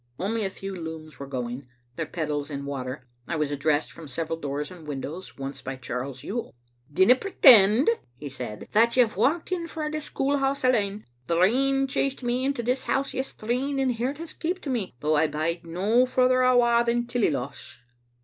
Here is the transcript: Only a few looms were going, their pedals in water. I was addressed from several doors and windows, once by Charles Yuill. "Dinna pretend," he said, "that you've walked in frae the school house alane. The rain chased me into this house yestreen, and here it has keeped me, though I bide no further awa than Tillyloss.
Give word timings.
Only 0.17 0.43
a 0.43 0.49
few 0.49 0.73
looms 0.75 1.19
were 1.19 1.27
going, 1.27 1.67
their 1.95 2.07
pedals 2.07 2.49
in 2.49 2.65
water. 2.65 3.05
I 3.27 3.35
was 3.35 3.51
addressed 3.51 3.91
from 3.91 4.07
several 4.07 4.39
doors 4.39 4.71
and 4.71 4.87
windows, 4.87 5.37
once 5.37 5.61
by 5.61 5.75
Charles 5.75 6.23
Yuill. 6.23 6.55
"Dinna 6.91 7.13
pretend," 7.15 7.87
he 8.17 8.27
said, 8.27 8.67
"that 8.71 8.97
you've 8.97 9.15
walked 9.15 9.51
in 9.51 9.67
frae 9.67 9.91
the 9.91 10.01
school 10.01 10.37
house 10.39 10.63
alane. 10.63 11.05
The 11.27 11.37
rain 11.39 11.85
chased 11.85 12.23
me 12.23 12.43
into 12.43 12.63
this 12.63 12.85
house 12.85 13.13
yestreen, 13.13 13.77
and 13.79 13.91
here 13.91 14.09
it 14.09 14.17
has 14.17 14.33
keeped 14.33 14.65
me, 14.65 14.95
though 15.01 15.15
I 15.15 15.27
bide 15.27 15.67
no 15.67 16.07
further 16.07 16.41
awa 16.43 16.81
than 16.83 17.05
Tillyloss. 17.05 17.77